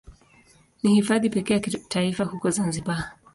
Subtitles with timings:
[0.83, 3.17] Ni Hifadhi pekee ya kitaifa huko Zanzibar.